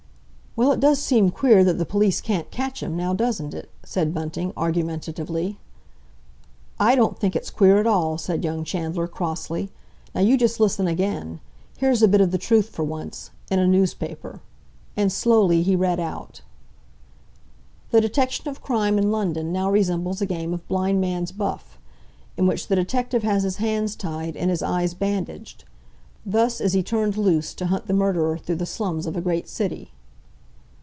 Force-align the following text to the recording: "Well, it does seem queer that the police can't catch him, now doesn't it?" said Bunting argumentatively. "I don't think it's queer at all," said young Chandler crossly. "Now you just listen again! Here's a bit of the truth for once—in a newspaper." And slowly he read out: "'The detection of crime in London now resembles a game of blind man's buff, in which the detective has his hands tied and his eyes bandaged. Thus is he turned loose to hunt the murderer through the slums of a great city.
"Well, 0.53 0.73
it 0.73 0.81
does 0.81 0.99
seem 1.01 1.29
queer 1.31 1.63
that 1.63 1.77
the 1.77 1.85
police 1.85 2.19
can't 2.19 2.51
catch 2.51 2.83
him, 2.83 2.97
now 2.97 3.13
doesn't 3.13 3.53
it?" 3.53 3.69
said 3.85 4.13
Bunting 4.13 4.51
argumentatively. 4.57 5.57
"I 6.77 6.93
don't 6.93 7.17
think 7.17 7.37
it's 7.37 7.49
queer 7.49 7.77
at 7.79 7.87
all," 7.87 8.17
said 8.17 8.43
young 8.43 8.65
Chandler 8.65 9.07
crossly. 9.07 9.71
"Now 10.13 10.19
you 10.19 10.37
just 10.37 10.59
listen 10.59 10.87
again! 10.87 11.39
Here's 11.77 12.03
a 12.03 12.07
bit 12.09 12.19
of 12.19 12.31
the 12.31 12.37
truth 12.37 12.67
for 12.67 12.83
once—in 12.83 13.59
a 13.59 13.65
newspaper." 13.65 14.41
And 14.97 15.09
slowly 15.09 15.63
he 15.63 15.77
read 15.77 16.01
out: 16.01 16.41
"'The 17.91 18.01
detection 18.01 18.49
of 18.49 18.61
crime 18.61 18.97
in 18.97 19.09
London 19.09 19.53
now 19.53 19.71
resembles 19.71 20.19
a 20.21 20.25
game 20.25 20.53
of 20.53 20.67
blind 20.67 20.99
man's 20.99 21.31
buff, 21.31 21.79
in 22.35 22.45
which 22.45 22.67
the 22.67 22.75
detective 22.75 23.23
has 23.23 23.43
his 23.43 23.55
hands 23.55 23.95
tied 23.95 24.35
and 24.35 24.49
his 24.49 24.61
eyes 24.61 24.93
bandaged. 24.95 25.63
Thus 26.25 26.59
is 26.59 26.73
he 26.73 26.83
turned 26.83 27.15
loose 27.15 27.53
to 27.53 27.67
hunt 27.67 27.87
the 27.87 27.93
murderer 27.93 28.37
through 28.37 28.57
the 28.57 28.65
slums 28.65 29.05
of 29.05 29.15
a 29.15 29.21
great 29.21 29.47
city. 29.47 29.93